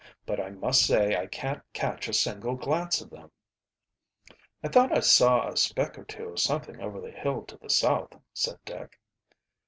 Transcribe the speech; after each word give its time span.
"But 0.25 0.39
I 0.39 0.49
must 0.49 0.83
say 0.83 1.15
I 1.15 1.27
can't 1.27 1.61
catch 1.73 2.07
a 2.07 2.13
single 2.13 2.55
glance 2.55 3.01
of 3.01 3.11
them." 3.11 3.29
"I 4.63 4.67
thought 4.67 4.91
I 4.91 4.99
saw 5.01 5.47
a 5.49 5.55
speck 5.55 5.95
or 5.95 6.05
two 6.05 6.29
of 6.29 6.39
something 6.39 6.81
over 6.81 6.99
the 6.99 7.11
hill 7.11 7.43
to 7.43 7.57
the 7.57 7.69
south," 7.69 8.17
said 8.33 8.57
Dick. 8.65 8.99